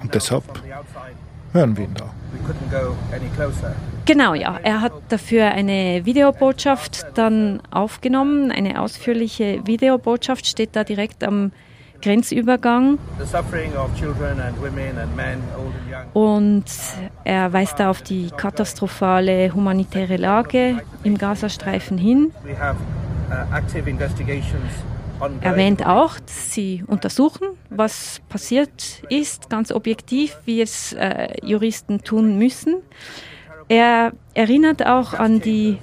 Und 0.02 0.14
deshalb 0.14 0.44
hören 1.52 1.76
wir 1.76 1.84
ihn 1.84 1.94
da. 1.94 2.14
Genau, 4.04 4.34
ja. 4.34 4.60
Er 4.62 4.80
hat 4.80 4.92
dafür 5.08 5.46
eine 5.46 6.04
Videobotschaft 6.04 7.06
dann 7.14 7.60
aufgenommen. 7.72 8.52
Eine 8.52 8.80
ausführliche 8.80 9.66
Videobotschaft 9.66 10.46
steht 10.46 10.76
da 10.76 10.84
direkt 10.84 11.24
am 11.24 11.50
Grenzübergang. 12.02 12.98
Und 16.12 16.64
er 17.24 17.52
weist 17.52 17.80
da 17.80 17.90
auf 17.90 18.02
die 18.02 18.30
katastrophale 18.36 19.52
humanitäre 19.54 20.16
Lage 20.16 20.82
im 21.02 21.18
Gazastreifen 21.18 21.98
hin. 21.98 22.32
erwähnt 25.40 25.86
auch, 25.86 26.20
dass 26.20 26.52
sie 26.52 26.84
untersuchen, 26.86 27.48
was 27.70 28.20
passiert 28.28 29.02
ist, 29.08 29.50
ganz 29.50 29.72
objektiv, 29.72 30.36
wie 30.44 30.60
es 30.60 30.92
äh, 30.92 31.28
Juristen 31.42 32.02
tun 32.02 32.38
müssen. 32.38 32.76
Er 33.68 34.12
erinnert 34.34 34.86
auch 34.86 35.14
an 35.14 35.40
die 35.40 35.78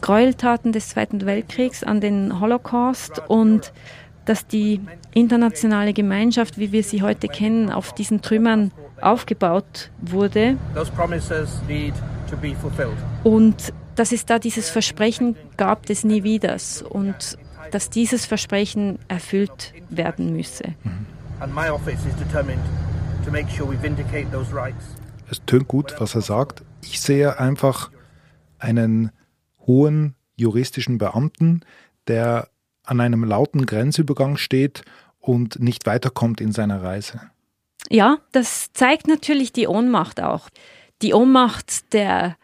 Gräueltaten 0.00 0.72
des 0.72 0.88
Zweiten 0.88 1.24
Weltkriegs, 1.24 1.84
an 1.84 2.00
den 2.00 2.40
Holocaust 2.40 3.22
und 3.28 3.72
dass 4.24 4.46
die 4.46 4.80
internationale 5.12 5.92
Gemeinschaft, 5.92 6.58
wie 6.58 6.72
wir 6.72 6.82
sie 6.82 7.02
heute 7.02 7.28
kennen, 7.28 7.70
auf 7.70 7.92
diesen 7.92 8.22
Trümmern 8.22 8.72
aufgebaut 9.00 9.90
wurde. 10.00 10.56
Und 13.22 13.72
dass 13.94 14.12
es 14.12 14.26
da 14.26 14.38
dieses 14.38 14.70
Versprechen 14.70 15.36
gab 15.56 15.86
des 15.86 16.04
Nie 16.04 16.22
Wieders 16.24 16.82
und 16.82 17.38
dass 17.70 17.90
dieses 17.90 18.26
Versprechen 18.26 18.98
erfüllt 19.08 19.74
werden 19.88 20.32
müsse. 20.32 20.74
Es 25.30 25.40
tönt 25.46 25.68
gut, 25.68 25.94
was 25.98 26.14
er 26.14 26.20
sagt. 26.20 26.62
Ich 26.82 27.00
sehe 27.00 27.38
einfach 27.38 27.90
einen 28.58 29.10
hohen 29.66 30.14
juristischen 30.36 30.98
Beamten, 30.98 31.62
der 32.06 32.48
an 32.84 33.00
einem 33.00 33.24
lauten 33.24 33.66
Grenzübergang 33.66 34.36
steht 34.36 34.82
und 35.20 35.58
nicht 35.58 35.86
weiterkommt 35.86 36.40
in 36.40 36.52
seiner 36.52 36.82
Reise. 36.82 37.20
Ja, 37.90 38.18
das 38.32 38.72
zeigt 38.72 39.06
natürlich 39.06 39.52
die 39.52 39.66
Ohnmacht 39.66 40.22
auch. 40.22 40.48
Die 41.02 41.14
Ohnmacht 41.14 41.92
der 41.92 42.36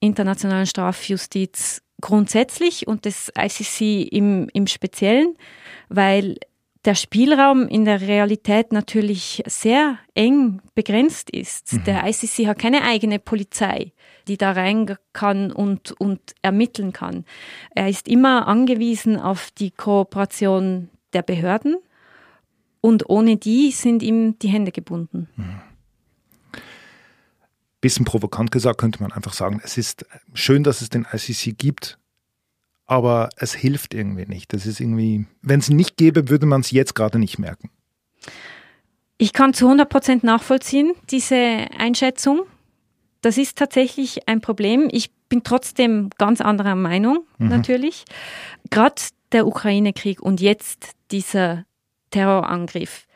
internationalen 0.00 0.66
Strafjustiz 0.66 1.82
grundsätzlich 2.00 2.86
und 2.86 3.04
des 3.06 3.32
ICC 3.38 4.08
im, 4.12 4.48
im 4.52 4.66
Speziellen, 4.66 5.36
weil 5.88 6.36
der 6.84 6.94
Spielraum 6.94 7.66
in 7.66 7.84
der 7.84 8.00
Realität 8.02 8.72
natürlich 8.72 9.42
sehr 9.46 9.98
eng 10.14 10.60
begrenzt 10.74 11.30
ist. 11.30 11.72
Mhm. 11.72 11.84
Der 11.84 12.06
ICC 12.06 12.46
hat 12.46 12.58
keine 12.58 12.82
eigene 12.82 13.18
Polizei, 13.18 13.92
die 14.28 14.36
da 14.36 14.52
rein 14.52 14.96
kann 15.12 15.50
und, 15.50 15.92
und 15.92 16.20
ermitteln 16.42 16.92
kann. 16.92 17.24
Er 17.74 17.88
ist 17.88 18.06
immer 18.08 18.46
angewiesen 18.46 19.18
auf 19.18 19.50
die 19.50 19.70
Kooperation 19.70 20.90
der 21.12 21.22
Behörden 21.22 21.76
und 22.80 23.08
ohne 23.08 23.36
die 23.36 23.70
sind 23.70 24.02
ihm 24.02 24.38
die 24.38 24.48
Hände 24.48 24.72
gebunden. 24.72 25.28
Mhm. 25.36 25.60
Bisschen 27.80 28.06
provokant 28.06 28.50
gesagt 28.50 28.78
könnte 28.78 29.02
man 29.02 29.12
einfach 29.12 29.34
sagen, 29.34 29.60
es 29.62 29.76
ist 29.76 30.06
schön, 30.32 30.64
dass 30.64 30.80
es 30.80 30.88
den 30.88 31.06
ICC 31.10 31.58
gibt, 31.58 31.98
aber 32.86 33.30
es 33.36 33.54
hilft 33.54 33.94
irgendwie 33.94 34.26
nicht. 34.26 34.52
Das 34.52 34.66
ist 34.66 34.80
irgendwie, 34.80 35.26
wenn 35.42 35.60
es 35.60 35.70
nicht 35.70 35.96
gäbe, 35.96 36.28
würde 36.28 36.46
man 36.46 36.60
es 36.60 36.70
jetzt 36.70 36.94
gerade 36.94 37.18
nicht 37.18 37.38
merken. 37.38 37.70
Ich 39.16 39.32
kann 39.32 39.54
zu 39.54 39.66
100 39.66 39.88
Prozent 39.88 40.24
nachvollziehen, 40.24 40.94
diese 41.10 41.36
Einschätzung. 41.78 42.42
Das 43.20 43.38
ist 43.38 43.56
tatsächlich 43.56 44.28
ein 44.28 44.40
Problem. 44.40 44.88
Ich 44.90 45.12
bin 45.28 45.42
trotzdem 45.44 46.10
ganz 46.18 46.40
anderer 46.40 46.74
Meinung, 46.74 47.24
mhm. 47.38 47.48
natürlich. 47.48 48.04
Gerade 48.70 49.00
der 49.32 49.46
Ukraine-Krieg 49.46 50.20
und 50.20 50.40
jetzt 50.40 50.90
dieser 51.10 51.64
Terrorangriff. 52.10 53.06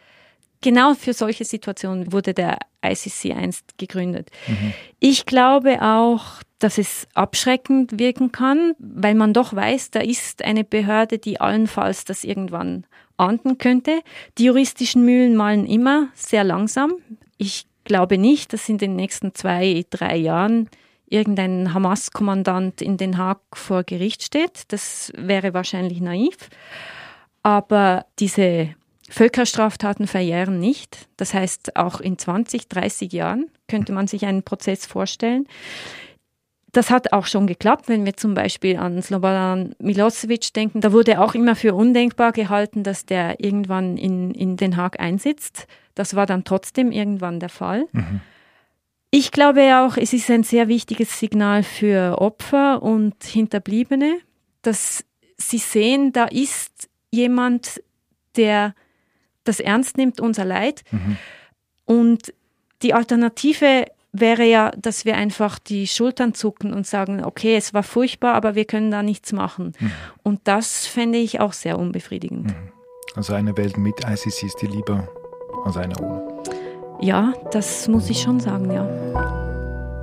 Genau 0.60 0.94
für 0.94 1.12
solche 1.12 1.44
Situationen 1.44 2.12
wurde 2.12 2.34
der 2.34 2.58
ICC 2.84 3.32
einst 3.32 3.78
gegründet. 3.78 4.30
Mhm. 4.46 4.72
Ich 4.98 5.26
glaube 5.26 5.82
auch, 5.82 6.42
dass 6.58 6.78
es 6.78 7.06
abschreckend 7.14 7.98
wirken 7.98 8.32
kann, 8.32 8.72
weil 8.78 9.14
man 9.14 9.32
doch 9.32 9.54
weiß, 9.54 9.92
da 9.92 10.00
ist 10.00 10.44
eine 10.44 10.64
Behörde, 10.64 11.18
die 11.18 11.40
allenfalls 11.40 12.04
das 12.04 12.24
irgendwann 12.24 12.84
ahnden 13.16 13.58
könnte. 13.58 14.00
Die 14.38 14.44
juristischen 14.44 15.04
Mühlen 15.04 15.36
malen 15.36 15.66
immer 15.66 16.08
sehr 16.14 16.44
langsam. 16.44 16.94
Ich 17.36 17.66
glaube 17.84 18.18
nicht, 18.18 18.52
dass 18.52 18.68
in 18.68 18.78
den 18.78 18.96
nächsten 18.96 19.34
zwei, 19.34 19.84
drei 19.90 20.16
Jahren 20.16 20.68
irgendein 21.06 21.72
Hamas-Kommandant 21.72 22.82
in 22.82 22.96
Den 22.96 23.16
Haag 23.16 23.40
vor 23.54 23.84
Gericht 23.84 24.22
steht. 24.22 24.64
Das 24.68 25.12
wäre 25.16 25.54
wahrscheinlich 25.54 26.00
naiv. 26.00 26.36
Aber 27.42 28.04
diese 28.18 28.74
Völkerstraftaten 29.08 30.06
verjähren 30.06 30.60
nicht. 30.60 31.08
Das 31.16 31.34
heißt, 31.34 31.76
auch 31.76 32.00
in 32.00 32.18
20, 32.18 32.68
30 32.68 33.12
Jahren 33.12 33.50
könnte 33.66 33.92
man 33.92 34.06
sich 34.06 34.26
einen 34.26 34.42
Prozess 34.42 34.86
vorstellen. 34.86 35.46
Das 36.72 36.90
hat 36.90 37.12
auch 37.12 37.24
schon 37.26 37.46
geklappt, 37.46 37.88
wenn 37.88 38.04
wir 38.04 38.16
zum 38.16 38.34
Beispiel 38.34 38.76
an 38.76 39.00
Slobodan 39.00 39.74
Milosevic 39.78 40.52
denken. 40.52 40.82
Da 40.82 40.92
wurde 40.92 41.20
auch 41.20 41.34
immer 41.34 41.56
für 41.56 41.74
undenkbar 41.74 42.32
gehalten, 42.32 42.82
dass 42.82 43.06
der 43.06 43.40
irgendwann 43.40 43.96
in, 43.96 44.32
in 44.32 44.56
Den 44.56 44.76
Haag 44.76 45.00
einsitzt. 45.00 45.66
Das 45.94 46.14
war 46.14 46.26
dann 46.26 46.44
trotzdem 46.44 46.92
irgendwann 46.92 47.40
der 47.40 47.48
Fall. 47.48 47.86
Mhm. 47.92 48.20
Ich 49.10 49.32
glaube 49.32 49.78
auch, 49.78 49.96
es 49.96 50.12
ist 50.12 50.30
ein 50.30 50.42
sehr 50.42 50.68
wichtiges 50.68 51.18
Signal 51.18 51.62
für 51.62 52.20
Opfer 52.20 52.82
und 52.82 53.24
Hinterbliebene, 53.24 54.18
dass 54.60 55.04
sie 55.38 55.58
sehen, 55.58 56.12
da 56.12 56.26
ist 56.26 56.90
jemand, 57.10 57.82
der 58.36 58.74
das 59.48 59.60
ernst 59.60 59.96
nimmt, 59.96 60.20
unser 60.20 60.44
Leid. 60.44 60.82
Mhm. 60.90 61.16
Und 61.84 62.34
die 62.82 62.94
Alternative 62.94 63.86
wäre 64.12 64.44
ja, 64.44 64.70
dass 64.76 65.04
wir 65.04 65.16
einfach 65.16 65.58
die 65.58 65.86
Schultern 65.86 66.34
zucken 66.34 66.72
und 66.72 66.86
sagen, 66.86 67.24
okay, 67.24 67.56
es 67.56 67.74
war 67.74 67.82
furchtbar, 67.82 68.34
aber 68.34 68.54
wir 68.54 68.64
können 68.64 68.90
da 68.90 69.02
nichts 69.02 69.32
machen. 69.32 69.72
Mhm. 69.78 69.92
Und 70.22 70.40
das 70.44 70.86
fände 70.86 71.18
ich 71.18 71.40
auch 71.40 71.52
sehr 71.52 71.78
unbefriedigend. 71.78 72.46
Mhm. 72.46 72.72
Also 73.14 73.34
eine 73.34 73.56
Welt 73.56 73.76
mit 73.76 74.04
ICC 74.04 74.44
ist 74.44 74.62
dir 74.62 74.68
lieber 74.68 75.08
als 75.64 75.76
eine 75.76 75.96
ohne. 75.98 76.28
Ja, 77.00 77.32
das 77.52 77.88
muss 77.88 78.10
ich 78.10 78.20
schon 78.20 78.40
sagen, 78.40 78.70
ja. 78.70 78.84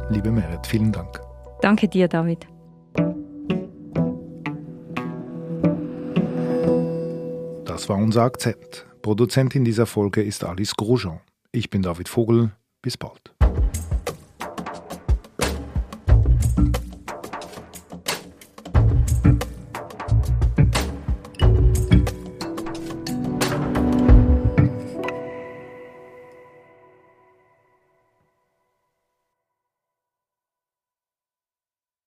Liebe 0.09 0.31
Merit, 0.31 0.65
vielen 0.65 0.91
Dank. 0.91 1.19
Danke 1.61 1.87
dir, 1.87 2.07
David. 2.07 2.47
Das 7.65 7.89
war 7.89 7.97
unser 7.97 8.23
Akzent. 8.23 8.85
Produzentin 9.05 9.63
dieser 9.63 9.85
Folge 9.85 10.23
ist 10.23 10.43
Alice 10.43 10.75
Grosjean. 10.75 11.19
Ich 11.51 11.69
bin 11.69 11.83
David 11.83 12.09
Vogel. 12.09 12.49
Bis 12.81 12.97
bald. 12.97 13.34